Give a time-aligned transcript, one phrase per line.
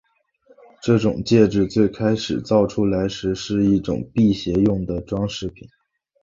[0.81, 5.53] 这种戒指最开始造出来时是一种辟邪用的装饰物。